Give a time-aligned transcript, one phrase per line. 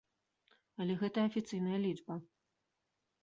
[0.85, 2.13] Але гэта афіцыйная лічба.